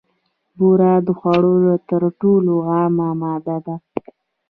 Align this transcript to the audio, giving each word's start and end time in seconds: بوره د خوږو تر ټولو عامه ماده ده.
بوره 0.57 0.93
د 1.05 1.07
خوږو 1.19 1.73
تر 1.89 2.01
ټولو 2.19 2.53
عامه 2.71 3.09
ماده 3.21 3.57
ده. 3.65 3.75